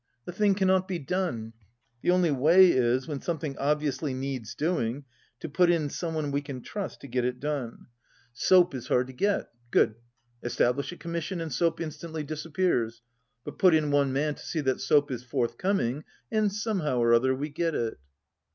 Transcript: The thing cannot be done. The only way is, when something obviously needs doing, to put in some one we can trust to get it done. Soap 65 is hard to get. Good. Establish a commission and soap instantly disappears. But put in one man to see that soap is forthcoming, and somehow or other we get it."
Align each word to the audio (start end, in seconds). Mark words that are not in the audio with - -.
The 0.25 0.31
thing 0.31 0.55
cannot 0.55 0.87
be 0.87 0.97
done. 0.97 1.53
The 2.01 2.09
only 2.09 2.31
way 2.31 2.71
is, 2.71 3.07
when 3.07 3.21
something 3.21 3.55
obviously 3.59 4.15
needs 4.15 4.55
doing, 4.55 5.05
to 5.41 5.47
put 5.47 5.69
in 5.69 5.91
some 5.91 6.15
one 6.15 6.31
we 6.31 6.41
can 6.41 6.63
trust 6.63 7.01
to 7.01 7.07
get 7.07 7.23
it 7.23 7.39
done. 7.39 7.85
Soap 8.33 8.73
65 8.73 8.77
is 8.79 8.87
hard 8.87 9.05
to 9.05 9.13
get. 9.13 9.49
Good. 9.69 9.93
Establish 10.41 10.91
a 10.91 10.97
commission 10.97 11.39
and 11.39 11.53
soap 11.53 11.79
instantly 11.79 12.23
disappears. 12.23 13.03
But 13.43 13.59
put 13.59 13.75
in 13.75 13.91
one 13.91 14.11
man 14.11 14.33
to 14.33 14.41
see 14.43 14.61
that 14.61 14.81
soap 14.81 15.11
is 15.11 15.21
forthcoming, 15.23 16.03
and 16.31 16.51
somehow 16.51 16.97
or 16.97 17.13
other 17.13 17.35
we 17.35 17.49
get 17.49 17.75
it." 17.75 17.99